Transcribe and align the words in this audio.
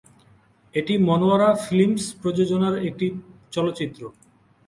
এটি 0.73 0.93
মনোয়ারা 1.07 1.49
ফিল্মস্ 1.65 2.05
প্রযোজনার 2.21 2.75
একটি 2.87 3.07
চলচ্চিত্র। 3.51 4.01